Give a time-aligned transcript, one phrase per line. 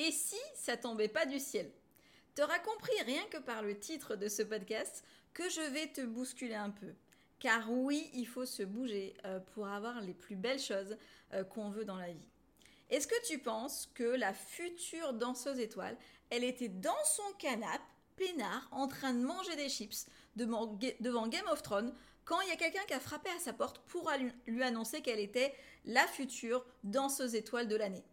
[0.00, 1.70] Et si ça tombait pas du ciel?
[2.34, 6.54] T'auras compris rien que par le titre de ce podcast que je vais te bousculer
[6.54, 6.94] un peu.
[7.38, 10.96] Car oui, il faut se bouger euh, pour avoir les plus belles choses
[11.34, 12.30] euh, qu'on veut dans la vie.
[12.88, 15.98] Est-ce que tu penses que la future danseuse étoile,
[16.30, 17.82] elle était dans son canapé,
[18.16, 20.78] peinard, en train de manger des chips devant,
[21.28, 21.94] Game of Thrones,
[22.24, 24.10] quand il y a quelqu'un qui a frappé à sa porte pour
[24.46, 25.54] lui annoncer qu'elle était
[25.84, 28.04] la future danseuse étoile de l'année?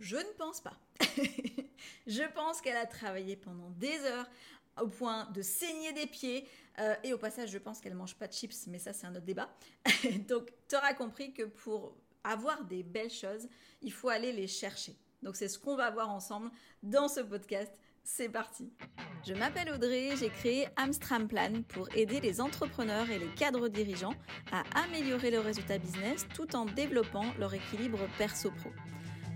[0.00, 0.76] Je ne pense pas.
[2.06, 4.26] je pense qu'elle a travaillé pendant des heures
[4.80, 6.48] au point de saigner des pieds.
[6.78, 9.14] Euh, et au passage, je pense qu'elle mange pas de chips, mais ça, c'est un
[9.14, 9.50] autre débat.
[10.28, 13.46] Donc, tu auras compris que pour avoir des belles choses,
[13.82, 14.96] il faut aller les chercher.
[15.22, 16.50] Donc, c'est ce qu'on va voir ensemble
[16.82, 17.72] dans ce podcast.
[18.02, 18.72] C'est parti.
[19.26, 24.14] Je m'appelle Audrey, j'ai créé Amstram Plan pour aider les entrepreneurs et les cadres dirigeants
[24.50, 28.70] à améliorer leurs résultats business tout en développant leur équilibre perso-pro.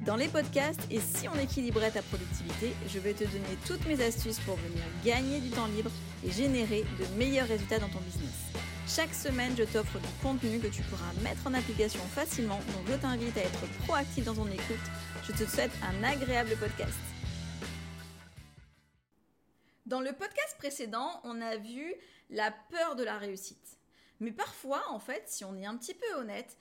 [0.04, 3.98] Dans les podcasts et si on équilibrait ta productivité, je vais te donner toutes mes
[4.04, 5.90] astuces pour venir gagner du temps libre
[6.22, 8.52] et générer de meilleurs résultats dans ton business.
[8.86, 12.96] Chaque semaine, je t'offre du contenu que tu pourras mettre en application facilement, donc je
[12.96, 14.84] t'invite à être proactif dans ton écoute.
[15.26, 16.98] Je te souhaite un agréable podcast.
[19.86, 21.94] Dans le podcast précédent, on a vu
[22.28, 23.78] la peur de la réussite.
[24.20, 26.58] Mais parfois, en fait, si on est un petit peu honnête,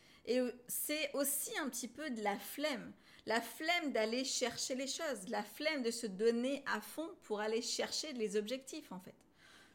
[0.70, 2.94] c'est aussi un petit peu de la flemme
[3.26, 7.62] la flemme d'aller chercher les choses, la flemme de se donner à fond pour aller
[7.62, 9.16] chercher les objectifs en fait.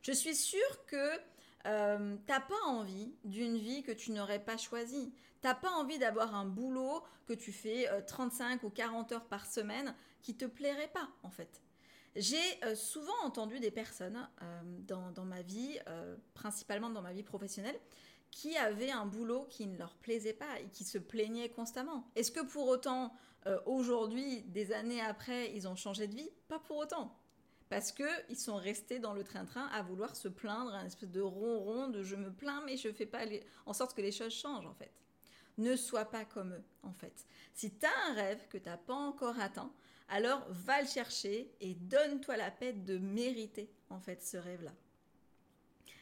[0.02, 1.18] Je suis sûre que
[1.66, 5.12] euh, t'as pas envie d'une vie que tu n'aurais pas choisie.
[5.41, 9.46] T'as pas envie d'avoir un boulot que tu fais 35 euh, ou 40 heures par
[9.46, 11.62] semaine qui te plairait pas en fait.
[12.16, 14.28] J'ai euh, souvent entendu des personnes
[14.86, 15.78] dans, dans, ma vie,
[16.34, 17.78] principalement dans ma vie professionnelle,
[18.30, 22.10] qui avaient un boulot qui ne leur plaisait pas et qui se plaignaient constamment.
[22.14, 23.14] Est-ce que pour autant
[23.47, 27.17] euh, aujourd'hui, des années après, ils ont changé de vie Pas pour autant.
[27.69, 31.89] Parce qu'ils sont restés dans le train-train à vouloir se plaindre, un espèce de ronron
[31.89, 33.25] de je me plains, mais je fais pas
[33.66, 34.93] en sorte que les choses changent, en fait.
[35.59, 37.27] Ne sois pas comme eux, en fait.
[37.53, 39.71] Si tu as un rêve que tu n'as pas encore atteint,
[40.09, 44.72] alors va le chercher et donne-toi la peine de mériter, en fait, ce rêve-là.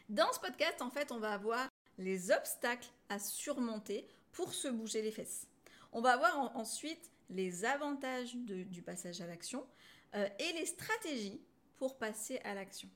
[0.09, 5.03] Dans ce podcast, en fait, on va avoir les obstacles à surmonter pour se bouger
[5.03, 5.49] les fesses.
[5.93, 9.67] On va voir ensuite les avantages du passage à l'action
[10.15, 11.41] euh, et les stratégies
[11.77, 12.89] pour passer à l'action.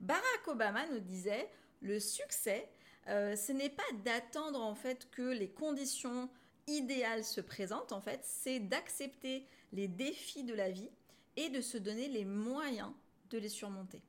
[0.00, 1.48] Barack Obama nous disait
[1.80, 2.68] le succès,
[3.08, 6.28] euh, ce n'est pas d'attendre en fait que les conditions
[6.66, 10.90] idéales se présentent en fait, c'est d'accepter les défis de la vie
[11.36, 12.92] et de se donner les moyens
[13.30, 14.02] de les surmonter.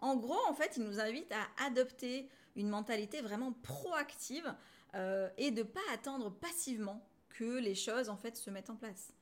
[0.00, 4.54] En gros, en fait, il nous invite à adopter une mentalité vraiment proactive
[4.94, 7.07] euh, et de ne pas attendre passivement
[7.38, 9.12] que les choses en fait se mettent en place.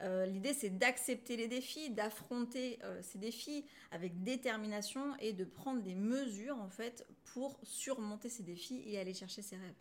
[0.00, 5.82] Euh, l'idée c'est d'accepter les défis, d'affronter euh, ces défis avec détermination et de prendre
[5.82, 9.74] des mesures en fait pour surmonter ces défis et aller chercher ses rêves.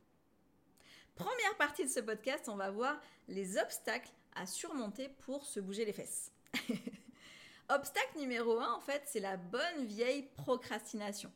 [1.16, 5.86] Première partie de ce podcast, on va voir les obstacles à surmonter pour se bouger
[5.86, 6.32] les fesses.
[7.70, 11.32] Obstacle numéro 1 en fait, c'est la bonne vieille procrastination.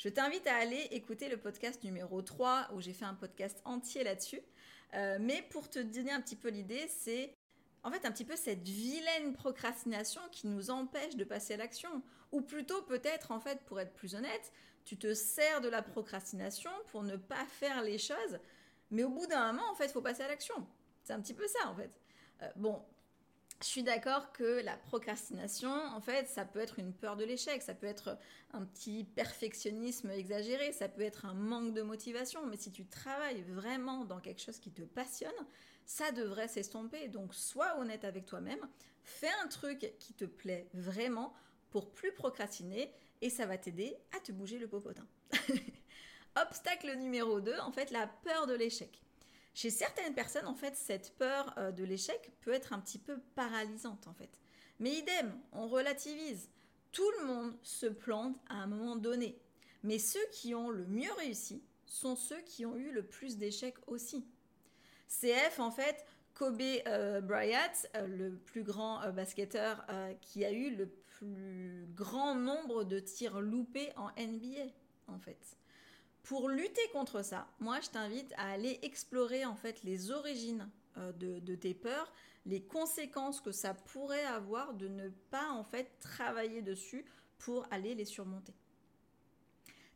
[0.00, 4.02] Je t'invite à aller écouter le podcast numéro 3 où j'ai fait un podcast entier
[4.02, 4.40] là-dessus.
[4.94, 7.34] Euh, mais pour te donner un petit peu l'idée, c'est
[7.82, 12.02] en fait un petit peu cette vilaine procrastination qui nous empêche de passer à l'action.
[12.32, 14.52] Ou plutôt peut-être en fait, pour être plus honnête,
[14.86, 18.38] tu te sers de la procrastination pour ne pas faire les choses,
[18.90, 20.66] mais au bout d'un moment en fait, il faut passer à l'action.
[21.04, 21.90] C'est un petit peu ça en fait.
[22.40, 22.82] Euh, bon,
[23.62, 27.60] je suis d'accord que la procrastination, en fait, ça peut être une peur de l'échec,
[27.60, 28.16] ça peut être
[28.52, 33.42] un petit perfectionnisme exagéré, ça peut être un manque de motivation, mais si tu travailles
[33.42, 35.30] vraiment dans quelque chose qui te passionne,
[35.84, 37.08] ça devrait s'estomper.
[37.08, 38.66] Donc, sois honnête avec toi-même,
[39.02, 41.34] fais un truc qui te plaît vraiment
[41.70, 45.06] pour plus procrastiner et ça va t'aider à te bouger le popotin.
[46.36, 49.02] Obstacle numéro 2, en fait, la peur de l'échec.
[49.54, 53.18] Chez certaines personnes, en fait, cette peur euh, de l'échec peut être un petit peu
[53.34, 54.40] paralysante, en fait.
[54.78, 56.48] Mais idem, on relativise.
[56.92, 59.38] Tout le monde se plante à un moment donné.
[59.82, 63.78] Mais ceux qui ont le mieux réussi sont ceux qui ont eu le plus d'échecs
[63.86, 64.24] aussi.
[65.08, 66.04] CF, en fait,
[66.34, 67.58] Kobe euh, Bryant,
[67.96, 69.84] euh, le plus grand basketteur
[70.20, 74.72] qui a eu le plus grand nombre de tirs loupés en NBA,
[75.08, 75.59] en fait.
[76.22, 80.68] Pour lutter contre ça, moi je t'invite à aller explorer en fait les origines
[80.98, 82.12] euh, de, tes peurs,
[82.46, 87.04] les conséquences que ça pourrait avoir de ne pas en fait travailler dessus
[87.38, 88.54] pour aller les surmonter.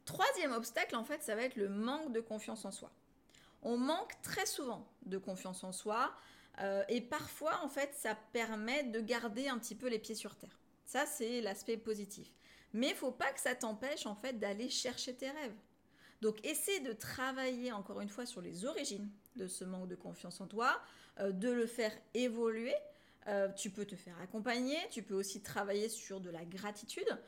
[0.05, 2.91] Troisième obstacle en fait, ça va être le manque de confiance en soi.
[3.63, 6.13] On manque très souvent de confiance en soi.
[6.61, 10.37] Euh, et parfois, en fait, ça permet de garder un petit peu les pieds sur
[10.37, 10.61] terre.
[10.85, 12.31] Ça, c'est l'aspect positif.
[12.73, 15.57] Mais il faut pas que ça t'empêche, en fait, d'aller chercher tes rêves.
[16.21, 20.41] Donc, essaie de travailler, encore une fois, sur les origines de ce manque de confiance
[20.41, 20.81] en toi,
[21.21, 22.75] euh, de le faire évoluer.
[23.27, 27.19] Euh, tu peux te faire accompagner, tu peux aussi travailler sur de la gratitude,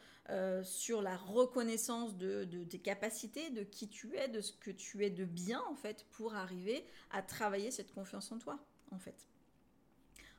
[0.65, 5.05] sur la reconnaissance de, de, tes capacités, de qui tu es, de ce que tu
[5.05, 8.59] es de bien en fait, pour arriver à travailler cette confiance en toi
[8.91, 9.29] en fait.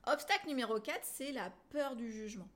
[0.05, 2.47] Obstacle numéro 4, c'est la peur du jugement.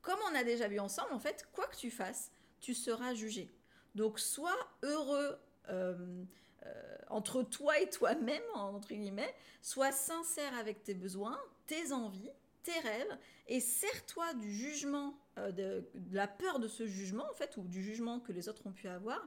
[0.00, 3.50] Comme on a déjà vu ensemble, en fait, quoi que tu fasses, tu seras jugé.
[3.94, 5.38] Donc sois heureux
[5.68, 6.24] euh,
[6.66, 12.30] euh, entre toi et toi-même, entre guillemets, sois sincère avec tes besoins, tes envies,
[12.62, 17.34] tes rêves, et sers-toi du jugement, euh, de, de, la peur de ce jugement, en
[17.34, 19.26] fait, ou du jugement que les autres ont pu avoir,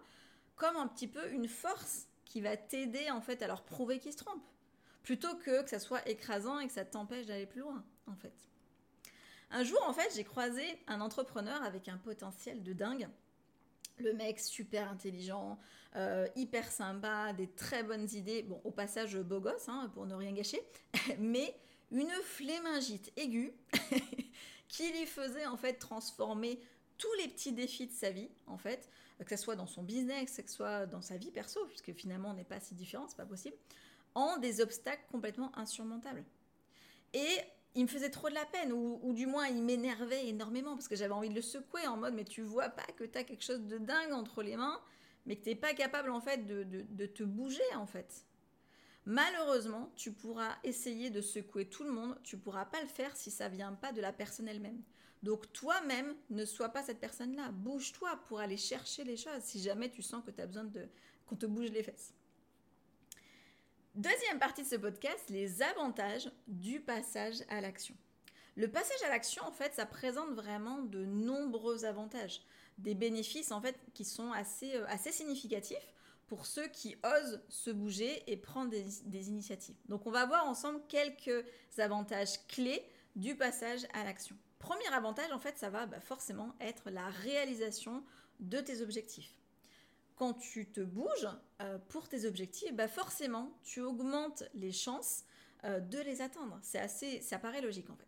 [0.56, 4.14] comme un petit peu une force qui va t'aider, en fait, à leur prouver qu'ils
[4.14, 4.52] se trompent
[5.04, 8.34] plutôt que que ça soit écrasant et que ça t'empêche d'aller plus loin, en fait.
[9.50, 13.10] Un jour, en fait, j'ai croisé un entrepreneur avec un potentiel de dingue.
[14.02, 15.60] Le mec super intelligent,
[15.96, 18.44] euh, hyper sympa, des très bonnes idées.
[18.44, 20.62] Bon, au passage, beau gosse, hein, pour ne rien gâcher,
[21.20, 21.56] mais
[21.92, 23.54] une flémingite aiguë
[24.68, 26.60] qui lui faisait en fait transformer
[26.98, 28.90] tous les petits défis de sa vie, en fait,
[29.26, 32.30] que ce soit dans son business, que ce soit dans sa vie perso, puisque finalement
[32.30, 33.56] on n'est pas si différent, c'est pas possible,
[34.16, 36.24] en des obstacles complètement insurmontables.
[37.14, 37.38] Et
[37.76, 40.96] il me faisait trop de la peine, ou, du moins il m'énervait énormément, parce que
[40.96, 43.44] j'avais envie de le secouer en mode, mais tu vois pas que tu as quelque
[43.44, 44.80] chose de dingue entre les mains,
[45.26, 48.26] mais que tu n'es pas capable en fait de, de, te bouger en fait.
[49.06, 53.32] Malheureusement, tu pourras essayer de secouer tout le monde, tu pourras pas le faire si
[53.32, 54.82] ça vient pas de la personne elle-même.
[55.24, 57.52] Donc toi-même, ne sois pas cette personne-là.
[57.52, 60.88] Bouge-toi pour aller chercher les choses si jamais tu sens que tu as besoin de
[61.26, 62.14] qu'on te bouge les fesses.
[63.96, 67.94] Deuxième partie de ce podcast, les avantages du passage à l'action.
[68.56, 72.42] Le passage à l'action, en fait, ça présente vraiment de nombreux avantages,
[72.78, 75.94] des bénéfices en fait qui sont assez, euh, significatifs
[76.28, 79.76] pour ceux qui osent se bouger et prendre des, initiatives.
[79.90, 81.46] Donc on va voir ensemble quelques
[81.78, 82.86] avantages clés
[83.18, 84.38] du passage à l'action.
[84.58, 88.06] Premier avantage, en fait, ça va bah, forcément être la réalisation
[88.40, 89.36] de tes objectifs
[90.22, 91.28] quand tu te bouges
[91.64, 95.24] euh, pour tes objectifs, bah forcément, tu augmentes les chances
[95.64, 96.60] euh, de les atteindre.
[96.62, 98.08] C'est assez, ça paraît logique en fait.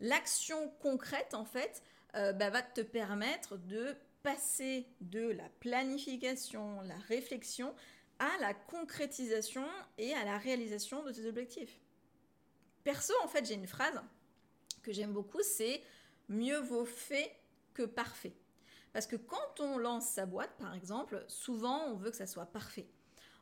[0.00, 1.82] L'action concrète, en fait,
[2.14, 7.74] euh, bah, va te permettre de passer de la planification, la réflexion,
[8.18, 9.66] à la concrétisation
[9.96, 11.80] et à la réalisation de tes objectifs.
[12.84, 13.98] Perso, en fait, j'ai une phrase
[14.82, 15.82] que j'aime beaucoup, c'est
[16.28, 17.34] mieux vaut fait
[17.72, 18.34] que parfait.
[18.96, 22.46] Parce que quand on lance sa boîte, par exemple, souvent on veut que ça soit
[22.46, 22.88] parfait.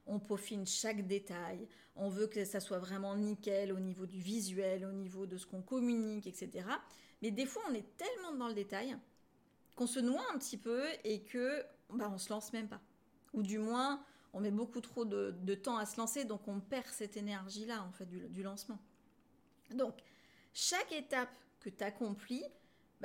[0.05, 4.85] On peaufine chaque détail, on veut que ça soit vraiment nickel au niveau du visuel,
[4.85, 6.67] au niveau de ce qu'on communique, etc.
[7.23, 8.97] Mais des fois, on est tellement dans le détail
[9.77, 12.81] qu'on se noie un petit peu et que bah, on se lance même pas.
[13.33, 16.87] Ou du moins, on met beaucoup trop de, temps à se lancer, donc on perd
[16.89, 18.81] cette énergie-là, en fait, du, du lancement.
[19.71, 19.95] Donc,
[20.53, 21.31] chaque étape
[21.61, 22.43] que tu accomplis,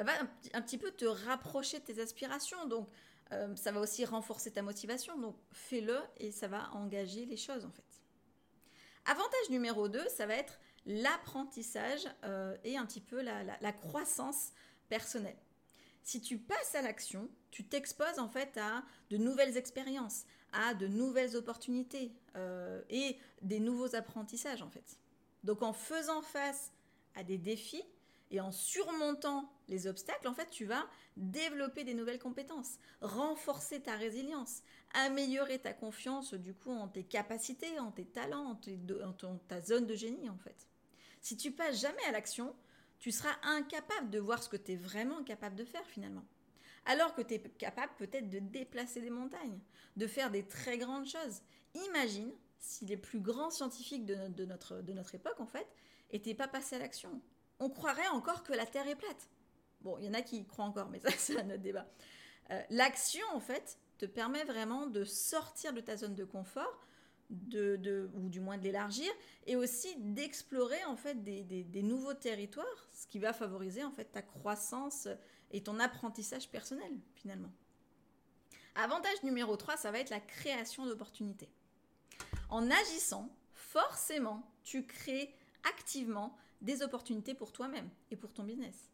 [0.03, 2.65] bah, va un, petit peu te rapprocher de tes aspirations.
[2.67, 2.89] Donc,
[3.31, 5.17] euh, ça va aussi renforcer ta motivation.
[5.17, 7.83] Donc, fais-le et ça va engager les choses en fait.
[9.05, 14.51] Avantage numéro 2, ça va être l'apprentissage euh, et un petit peu la, croissance
[14.87, 15.37] personnelle.
[16.03, 20.87] Si tu passes à l'action, tu t'exposes en fait à de nouvelles expériences, à de
[20.87, 24.97] nouvelles opportunités euh, et des nouveaux apprentissages en fait.
[25.43, 26.71] Donc en faisant face
[27.15, 27.83] à des défis,
[28.31, 33.95] et en surmontant les obstacles, en fait, tu vas développer des nouvelles compétences, renforcer ta
[33.95, 34.61] résilience,
[34.93, 38.59] améliorer ta confiance du coup en tes capacités, en tes talents,
[39.23, 40.67] en, ta zone de génie en fait.
[41.21, 42.55] Si tu passes jamais à l'action,
[42.99, 46.25] tu seras incapable de voir ce que tu es vraiment capable de faire finalement.
[46.85, 49.59] Alors que tu es capable peut-être de déplacer des montagnes,
[49.97, 51.41] de faire des très grandes choses.
[51.87, 55.67] Imagine si les plus grands scientifiques de, notre, de notre époque en fait
[56.11, 57.21] n'étaient pas passés à l'action
[57.59, 59.29] on croirait encore que la Terre est plate.
[59.81, 61.87] Bon, il y en a qui y croient encore, mais ça, c'est un autre débat.
[62.51, 66.85] Euh, l'action, en fait, te permet vraiment de sortir de ta zone de confort,
[67.29, 69.11] de, ou du moins de l'élargir,
[69.45, 74.21] et aussi d'explorer, en fait, des, nouveaux territoires, ce qui va favoriser, en fait, ta
[74.21, 75.07] croissance
[75.51, 77.51] et ton apprentissage personnel, finalement.
[78.75, 81.49] Avantage numéro 3, ça va être la création d'opportunités.
[82.49, 88.91] En agissant, forcément, tu crées activement des opportunités pour toi-même et pour ton business.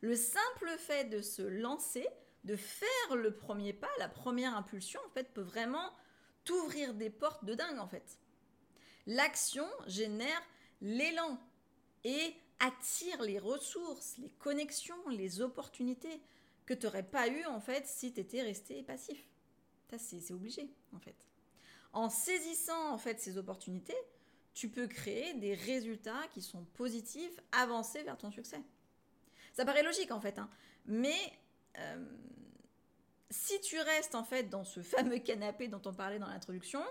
[0.00, 2.06] Le simple fait de se lancer,
[2.44, 5.92] de faire le premier pas, la première impulsion, en fait, peut vraiment
[6.44, 8.18] t'ouvrir des portes de dingue, en fait.
[9.06, 10.42] L'action génère
[10.80, 11.38] l'élan
[12.04, 16.20] et attire les ressources, les connexions, les opportunités
[16.66, 19.28] que tu n'aurais pas eues en fait si tu étais resté passif.
[19.90, 21.16] Ça, c'est obligé en fait.
[21.92, 23.96] En saisissant en fait ces opportunités,
[24.54, 28.60] tu peux créer des résultats qui sont positifs, avancer vers ton succès.
[29.52, 30.48] Ça paraît logique en fait, hein.
[30.86, 31.18] mais
[31.78, 32.04] euh,
[33.30, 36.82] si tu restes en fait dans ce fameux canapé dont on parlait dans l'introduction,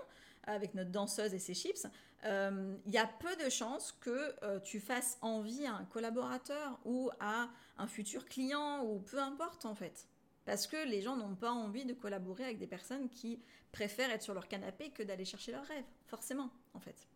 [0.46, 1.86] avec notre danseuse et ses chips,
[2.22, 6.78] il euh, y a peu de chances que euh, tu fasses envie à un collaborateur
[6.84, 10.06] ou à un futur client ou peu importe en fait.
[10.44, 13.40] Parce que les gens n'ont pas envie de collaborer avec des personnes qui
[13.72, 17.06] préfèrent être sur leur canapé que d'aller chercher leurs rêves, forcément en fait.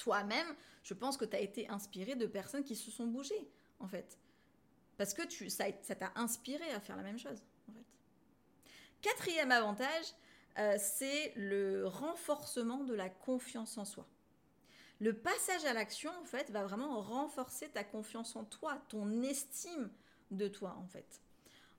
[0.00, 3.86] Toi-même, je pense que tu as été inspiré de personnes qui se sont bougées en
[3.86, 4.18] fait.
[4.96, 7.84] Parce que ça t'a inspiré à faire la même chose en fait.
[9.02, 10.06] Quatrième avantage,
[10.58, 14.06] euh, c'est le renforcement de la confiance en soi.
[15.00, 19.90] Le passage à l'action, en fait, va vraiment renforcer ta confiance en toi, ton estime
[20.30, 21.22] de toi, en fait.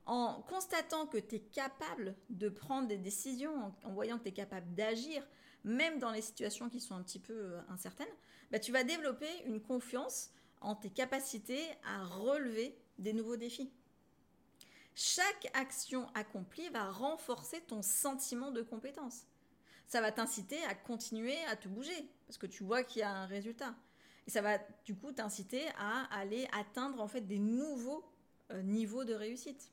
[0.07, 4.33] En constatant que tu es capable de prendre des décisions, en, voyant que tu es
[4.33, 5.27] capable d'agir,
[5.63, 8.07] même dans les situations qui sont un petit peu euh, incertaines,
[8.51, 13.71] bah, tu vas développer une confiance en tes capacités à relever des nouveaux défis.
[14.95, 19.25] Chaque action accomplie va renforcer ton sentiment de compétence.
[19.87, 23.11] Ça va t'inciter à continuer à te bouger parce que tu vois qu'il y a
[23.11, 23.75] un résultat.
[24.27, 28.05] Et ça va du coup t'inciter à aller atteindre en fait des nouveaux
[28.51, 29.71] euh, niveaux de réussite,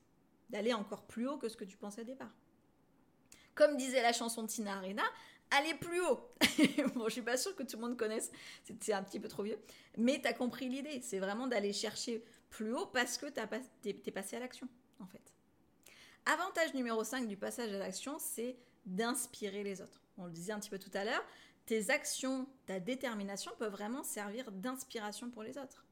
[0.50, 2.32] d'aller encore plus haut que ce que tu pensais au départ.
[3.54, 5.02] Comme disait la chanson de Tina Arena,
[5.50, 6.20] aller plus haut.
[6.94, 8.30] bon, je suis pas sûre que tout le monde connaisse,
[8.80, 9.58] c'est un petit peu trop vieux,
[9.96, 14.12] mais tu as compris l'idée, c'est vraiment d'aller chercher plus haut parce que tu es
[14.12, 14.68] passé à l'action
[15.00, 15.22] en fait.
[16.26, 20.02] Avantage numéro 5 du passage à l'action, c'est d'inspirer les autres.
[20.18, 21.24] On le disait un petit peu tout à l'heure,
[21.66, 25.84] tes actions, ta détermination peuvent vraiment servir d'inspiration pour les autres.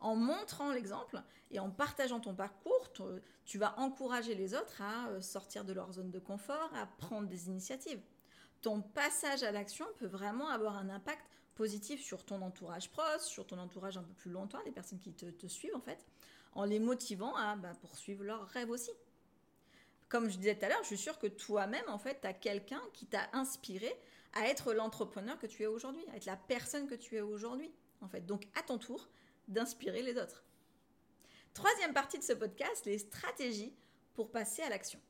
[0.00, 2.92] En montrant l'exemple et en partageant ton parcours,
[3.44, 7.26] tu vas encourager les autres à euh, sortir de leur zone de confort, à prendre
[7.26, 8.00] des initiatives.
[8.64, 11.20] Ton passage à l'action peut vraiment avoir un impact
[11.54, 15.12] positif sur ton entourage proche, sur ton entourage un peu plus lointain, les personnes qui
[15.12, 16.02] te suivent en fait,
[16.54, 18.90] en les motivant à bah, poursuivre leurs rêves aussi.
[20.08, 22.32] Comme je disais tout à l'heure, je suis sûre que toi-même, en fait, tu as
[22.32, 23.94] quelqu'un qui t'a inspiré
[24.32, 27.70] à être l'entrepreneur que tu es aujourd'hui, à être la personne que tu es aujourd'hui,
[28.00, 28.24] en fait.
[28.24, 29.10] Donc, à ton tour,
[29.46, 30.42] d'inspirer les autres.
[31.52, 33.76] Troisième partie de ce podcast, les stratégies
[34.14, 35.00] pour passer à l'action.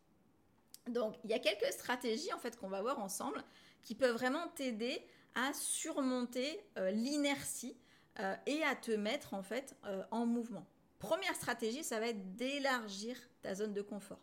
[0.89, 3.43] Donc, il y a quelques stratégies, en fait, qu'on va voir ensemble
[3.83, 5.03] qui peuvent vraiment t'aider
[5.35, 7.77] à surmonter euh, l'inertie
[8.21, 10.67] euh, et à te mettre, en fait, euh, en mouvement.
[10.99, 14.21] Première stratégie, ça va être d'élargir ta zone de confort.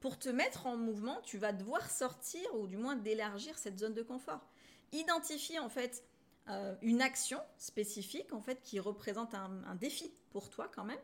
[0.00, 3.94] Pour te mettre en mouvement, tu vas devoir sortir ou du moins d'élargir cette zone
[3.94, 4.40] de confort.
[4.92, 6.04] Identifie en fait
[6.82, 10.98] une action spécifique en fait qui représente un défi pour toi quand même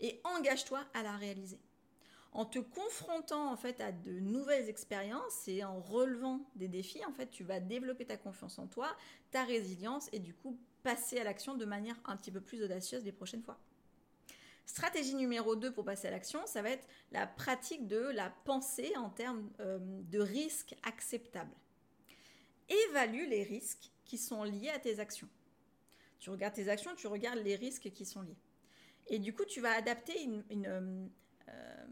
[0.00, 1.60] et engage-toi à la réaliser.
[2.32, 7.12] En te confrontant en fait à de nouvelles expériences et en relevant des défis, en
[7.12, 8.96] fait, tu vas développer ta confiance en toi,
[9.32, 13.04] ta résilience et du coup passer à l'action de manière un petit peu plus audacieuse
[13.04, 13.58] les prochaines fois.
[14.64, 18.96] Stratégie numéro 2 pour passer à l'action, ça va être la pratique de la pensée
[18.96, 21.56] en termes euh, de risques acceptables.
[22.68, 25.28] Évalue les risques qui sont liés à tes actions.
[26.20, 28.38] Tu regardes tes actions, tu regardes les risques qui sont liés.
[29.08, 30.66] Et du coup, tu vas adapter une, une,
[31.48, 31.86] euh,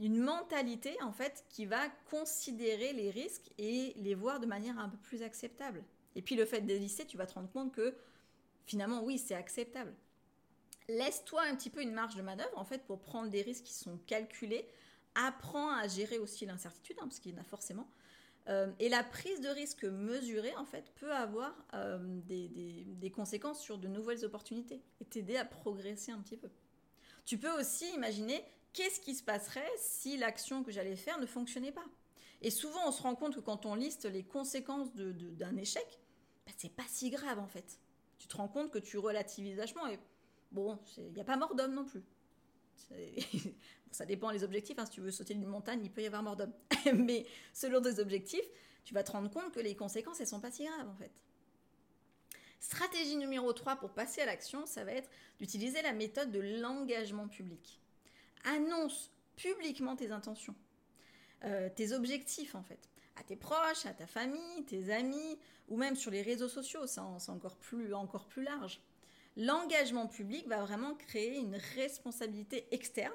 [0.00, 4.88] une mentalité en fait qui va considérer les risques et les voir de manière un
[4.88, 5.84] peu plus acceptable.
[6.16, 7.94] Et puis le fait de lister, tu vas te rendre compte que
[8.66, 9.94] finalement, oui, c'est acceptable
[10.90, 13.74] laisse-toi un petit peu une marge de manœuvre en fait pour prendre des risques qui
[13.74, 14.66] sont calculés.
[15.14, 17.88] Apprends à gérer aussi l'incertitude, hein, parce qu'il y en a forcément.
[18.48, 23.76] Euh, et la prise de risque mesurée, en fait, peut avoir euh, des, conséquences sur
[23.76, 26.48] de nouvelles opportunités et t'aider à progresser un petit peu.
[27.26, 28.42] Tu peux aussi imaginer
[28.72, 31.84] qu'est-ce qui se passerait si l'action que j'allais faire ne fonctionnait pas?
[32.42, 36.00] Et souvent, on se rend compte que quand on liste les conséquences d'un échec,
[36.46, 37.78] bah, c'est pas si grave en fait.
[38.18, 39.98] Tu te rends compte que tu relativises vachement et
[40.52, 42.02] Bon, il n'y a pas mort d'homme non plus.
[43.90, 44.78] ça dépend des objectifs.
[44.78, 44.86] Hein.
[44.86, 46.52] Si tu veux sauter d'une montagne, il peut y avoir mort d'homme.
[46.94, 48.48] Mais selon tes objectifs,
[48.84, 51.12] tu vas te rendre compte que les conséquences, elles sont pas si graves en fait.
[52.58, 55.08] Stratégie numéro 3 pour passer à l'action, ça va être
[55.38, 57.79] d'utiliser la méthode de l'engagement public.
[58.44, 60.54] Annonce publiquement tes intentions,
[61.44, 65.96] euh, tes objectifs en fait, à tes proches, à ta famille, tes amis, ou même
[65.96, 68.80] sur les réseaux sociaux, c'est encore plus, encore plus large.
[69.36, 73.12] L'engagement public va vraiment créer une responsabilité externe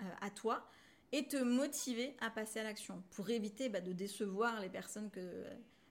[0.00, 0.68] euh, à toi
[1.12, 5.10] et te motiver à passer à l'action pour éviter bah, de décevoir les personnes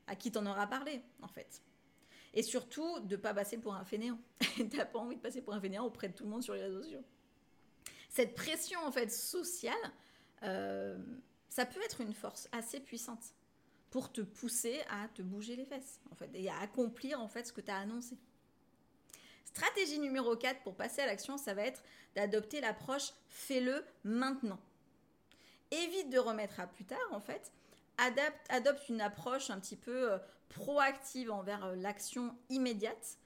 [0.07, 1.61] à qui tu en auras parlé en fait.
[2.33, 4.19] Et surtout, de pas passer pour un fainéant.
[4.71, 6.63] T'as pas envie de passer pour un fainéant auprès de tout le monde sur les
[6.63, 7.03] réseaux sociaux.
[8.13, 9.73] Cette pression en fait sociale,
[10.43, 10.95] euh,
[11.49, 13.33] ça peut être une force assez puissante
[13.89, 17.47] pour te pousser à te bouger les fesses en fait et à accomplir en fait
[17.47, 18.15] ce que tu as annoncé.
[19.45, 21.81] Stratégie numéro 4 pour passer à l'action, ça va être
[22.13, 24.59] d'adopter l'approche fais-le maintenant.
[25.71, 27.51] Évite de remettre à plus tard en fait.
[27.97, 33.17] adopte une approche un petit peu euh, proactive envers euh, l'action immédiate.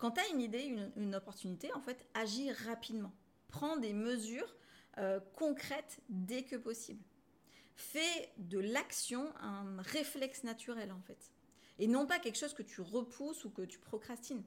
[0.00, 3.12] quand tu as une idée, une, une, opportunité, en fait, agis rapidement
[3.48, 4.56] prends des mesures
[4.98, 7.02] euh, concrètes dès que possible.
[7.74, 11.32] Fais de l'action un réflexe naturel en fait.
[11.78, 14.44] Et non pas quelque chose que tu repousses ou que tu procrastines.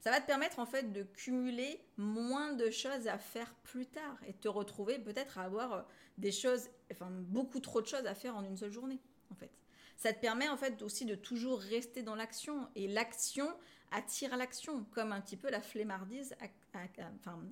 [0.00, 4.18] Ça va te permettre en fait de cumuler moins de choses à faire plus tard
[4.26, 5.82] et te retrouver peut-être à avoir euh,
[6.18, 9.50] des choses, enfin beaucoup trop de choses à faire en une seule journée en fait.
[9.96, 13.48] Ça te permet en fait aussi de toujours rester dans l'action et l'action
[13.92, 16.34] attire l'action, comme un petit peu la flemmardise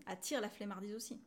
[0.06, 1.20] attire la flemmardise aussi.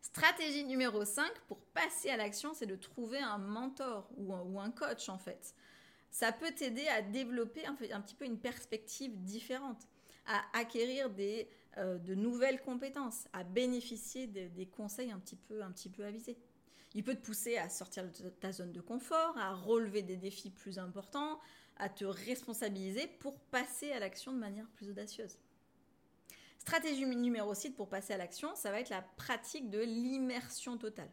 [0.00, 5.08] Stratégie numéro 5 pour passer à l'action, c'est de trouver un mentor ou un, coach
[5.08, 5.54] en fait.
[6.10, 9.86] Ça peut t'aider à développer un, petit peu une perspective différente,
[10.26, 15.70] à acquérir des, euh, de nouvelles compétences, à bénéficier des conseils un petit peu, un
[15.70, 16.36] petit peu avisés.
[16.94, 20.50] Il peut te pousser à sortir de ta zone de confort, à relever des défis
[20.50, 21.40] plus importants,
[21.76, 25.38] à te responsabiliser pour passer à l'action de manière plus audacieuse.
[26.62, 31.10] Stratégie numéro 6 pour passer à l'action, ça va être la pratique de l'immersion totale.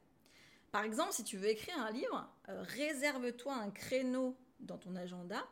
[0.72, 5.44] Par exemple, si tu veux écrire un livre, euh, réserve-toi un créneau dans ton agenda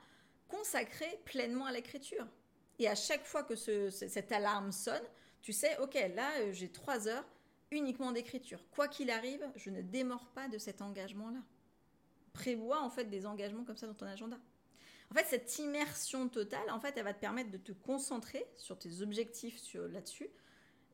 [0.50, 2.28] consacré pleinement à l'écriture.
[2.78, 5.02] Et à chaque fois que cette alarme sonne,
[5.42, 7.26] tu sais, ok, là euh, j'ai trois heures
[7.72, 8.60] uniquement d'écriture.
[8.70, 11.40] Quoi qu'il arrive, je ne démords pas de cet engagement-là.
[12.34, 14.38] Prévois en fait des engagements comme ça dans ton agenda.
[15.12, 18.78] En fait, cette immersion totale, en fait, elle va te permettre de te concentrer sur
[18.78, 20.30] tes objectifs là-dessus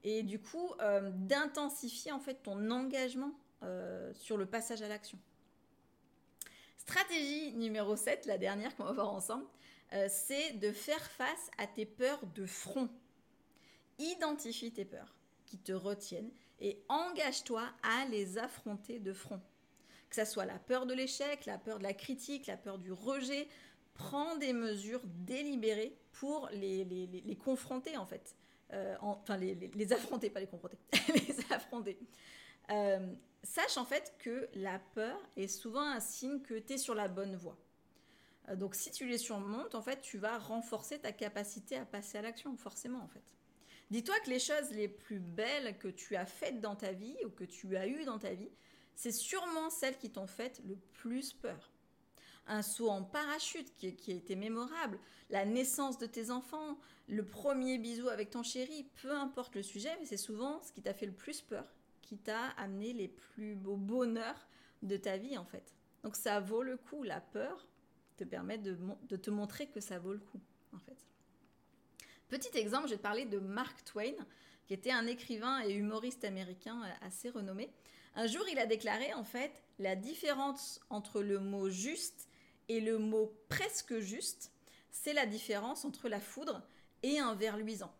[0.04, 3.32] et du coup euh, d'intensifier en fait ton engagement
[3.64, 5.18] euh, sur le passage à l'action.
[6.78, 9.46] Stratégie numéro 7, la dernière qu'on va voir ensemble,
[9.94, 12.90] euh, c'est de faire face à tes peurs de front.
[14.00, 19.40] Identifie tes peurs qui te retiennent et engage-toi à les affronter de front.
[20.10, 22.92] Que ce soit la peur de l'échec, la peur de la critique, la peur du
[22.92, 23.48] rejet,
[23.94, 28.36] prends des mesures délibérées pour les, les, confronter en fait.
[28.72, 30.78] Euh, enfin, les, les, affronter, pas les confronter,
[31.14, 31.98] les affronter.
[32.72, 36.96] Euh, sache en fait que la peur est souvent un signe que tu es sur
[36.96, 37.58] la bonne voie.
[38.50, 42.18] Euh, donc si tu les surmontes, en fait, tu vas renforcer ta capacité à passer
[42.18, 43.24] à l'action, forcément en fait.
[43.92, 47.30] Dis-toi que les choses les plus belles que tu as faites dans ta vie ou
[47.30, 48.50] que tu as eues dans ta vie,
[48.96, 51.73] c'est sûrement celles qui t'ont fait le plus peur
[52.48, 56.78] un saut en parachute qui, a été mémorable, la naissance de tes enfants,
[57.08, 60.82] le premier bisou avec ton chéri, peu importe le sujet, mais c'est souvent ce qui
[60.82, 61.66] t'a fait le plus peur,
[62.02, 64.48] qui t'a amené les plus beaux bonheurs
[64.82, 65.74] de ta vie en fait.
[66.04, 67.68] Donc ça vaut le coup, la peur
[68.18, 68.76] te permet de,
[69.16, 70.42] te montrer que ça vaut le coup
[70.74, 70.98] en fait.
[72.28, 74.16] Petit exemple, je vais te parler de Mark Twain,
[74.66, 77.72] qui était un écrivain et humoriste américain assez renommé.
[78.16, 82.28] Un jour, il a déclaré en fait la différence entre le mot juste
[82.70, 84.52] et le mot presque juste,
[84.92, 86.62] c'est la différence entre la foudre
[87.02, 87.94] et un verre luisant.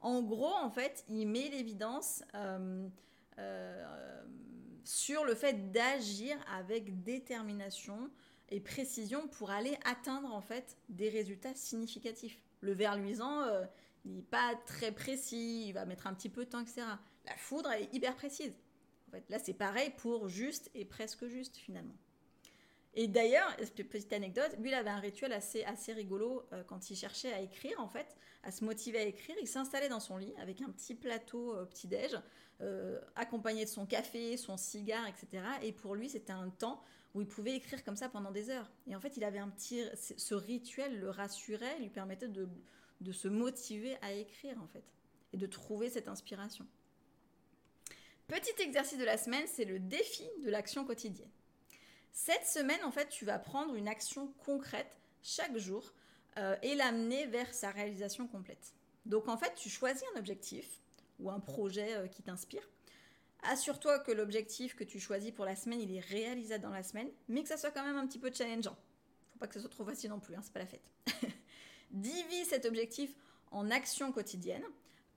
[0.00, 2.88] En gros, en fait, il met l'évidence euh,
[3.38, 4.24] euh,
[4.84, 8.10] sur le fait d'agir avec détermination
[8.48, 12.40] et précision pour aller atteindre en fait des résultats significatifs.
[12.60, 13.64] Le verre luisant, euh,
[14.04, 16.82] il n'est pas très précis, il va mettre un petit peu de temps, etc.
[17.24, 18.54] La foudre, est hyper précise.
[19.08, 21.96] En fait, là, c'est pareil pour juste et presque juste finalement.
[22.98, 23.54] Et d'ailleurs,
[23.90, 27.42] petite anecdote, lui, il avait un rituel assez, assez rigolo euh, quand il cherchait à
[27.42, 29.36] écrire, en fait, à se motiver à écrire.
[29.42, 32.18] Il s'installait dans son lit avec un petit plateau euh, petit-déj,
[32.62, 35.44] euh, accompagné de son café, son cigare, etc.
[35.60, 36.82] Et pour lui, c'était un temps
[37.14, 38.70] où il pouvait écrire comme ça pendant des heures.
[38.86, 39.84] Et en fait, il avait un petit.
[39.94, 42.48] Ce rituel le rassurait, lui permettait de,
[43.02, 44.84] de se motiver à écrire, en fait,
[45.34, 46.66] et de trouver cette inspiration.
[48.26, 51.30] Petit exercice de la semaine, c'est le défi de l'action quotidienne.
[52.18, 55.92] Cette semaine, en fait, tu vas prendre une action concrète chaque jour
[56.38, 58.72] euh, et l'amener vers sa réalisation complète.
[59.04, 60.80] Donc, en fait, tu choisis un objectif
[61.20, 62.66] ou un projet euh, qui t'inspire.
[63.42, 67.10] Assure-toi que l'objectif que tu choisis pour la semaine, il est réalisable dans la semaine,
[67.28, 68.78] mais que ça soit quand même un petit peu challengeant.
[69.34, 70.90] Faut pas que ce soit trop facile non plus, hein, c'est pas la fête.
[71.90, 73.14] Divise cet objectif
[73.50, 74.64] en actions quotidiennes,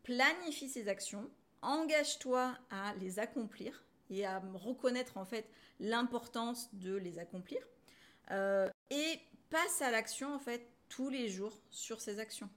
[0.03, 1.31] planifie ces actions,
[1.61, 7.61] engage-toi à les accomplir et à reconnaître en fait l'importance de les accomplir.
[8.31, 9.19] Euh, et
[9.49, 12.49] passe à l'action en fait tous les jours sur ces actions.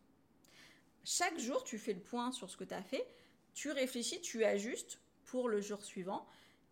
[1.05, 3.07] Chaque jour, tu fais le point sur ce que tu as fait,
[3.55, 6.27] tu réfléchis, tu ajustes pour le jour suivant.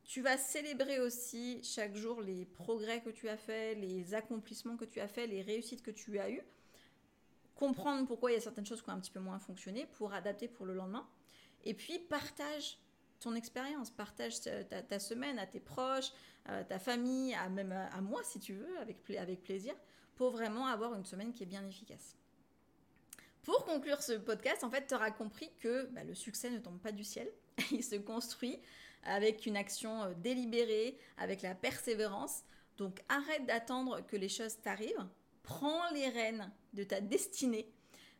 [0.05, 4.85] Tu vas célébrer aussi chaque jour les progrès que tu as faits, les accomplissements que
[4.85, 6.43] tu as faits, les réussites que tu as eues.
[7.55, 10.12] Comprendre pourquoi il y a certaines choses qui ont un petit peu moins fonctionné pour
[10.12, 11.07] adapter pour le lendemain.
[11.64, 12.79] Et puis partage
[13.20, 16.12] ton expérience, partage ta, semaine à tes proches,
[16.46, 19.74] à ta famille, à même à moi si tu veux, avec, avec plaisir,
[20.16, 22.16] pour vraiment avoir une semaine qui est bien efficace.
[23.42, 26.78] Pour conclure ce podcast, en fait, tu auras compris que bah, le succès ne tombe
[26.78, 27.30] pas du ciel.
[27.72, 28.59] Il se construit
[29.02, 32.42] avec une action euh, délibérée, avec la persévérance.
[32.76, 35.06] Donc arrête d'attendre que les choses t'arrivent.
[35.42, 37.72] Prends les rênes de ta destinée.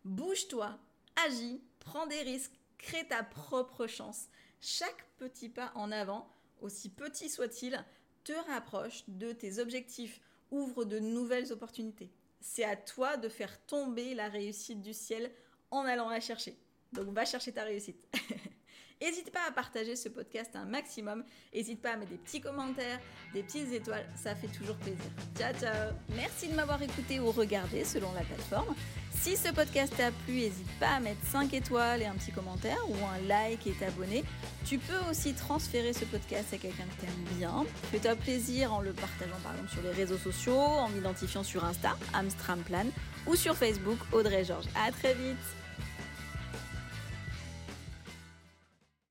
[0.05, 0.79] Bouge-toi,
[1.27, 4.29] agis, prends des risques, crée ta propre chance.
[4.61, 6.29] Chaque petit pas en avant,
[6.61, 7.83] aussi petit soit-il,
[8.25, 10.21] te rapproche de tes objectifs,
[10.51, 12.11] ouvre de nouvelles opportunités.
[12.41, 15.31] C'est à toi de faire tomber la réussite du ciel
[15.71, 16.59] en allant la chercher.
[16.93, 18.07] Donc va chercher ta réussite.
[19.01, 21.25] N'hésite pas à partager ce podcast un maximum.
[21.55, 23.01] N'hésite pas à mettre des petits commentaires,
[23.33, 24.07] des petites étoiles.
[24.15, 25.11] Ça fait toujours plaisir.
[25.39, 25.93] Ciao, ciao.
[26.17, 28.75] Merci de m'avoir écouté ou regardé selon la plateforme.
[29.13, 32.79] Si ce podcast t'a plu, n'hésite pas à mettre 5 étoiles et un petit commentaire
[32.89, 34.25] ou un like et t'abonner.
[34.67, 37.65] Tu peux aussi transférer ce podcast à quelqu'un que t'aimes bien.
[37.91, 41.97] Fais-toi plaisir en le partageant par exemple sur les réseaux sociaux, en m'identifiant sur Insta,
[42.15, 42.87] Amstramplan,
[43.27, 44.69] ou sur Facebook, Audrey Georges.
[44.75, 45.60] À très vite